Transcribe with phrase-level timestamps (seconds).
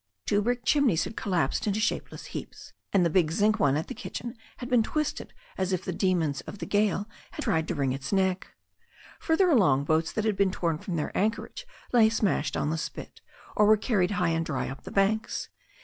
[0.25, 3.85] Two brick chim neys had collapsed into shapeless heaps, and the big zinc one at
[3.85, 7.75] the kitchen had been twisted as if the demons of the gale had tried to
[7.75, 8.47] wring its neck.
[9.19, 13.21] Further along, boats that had been torn from their anchorage lay smashed on the spit,
[13.55, 15.49] or were carried high and dry up the banks.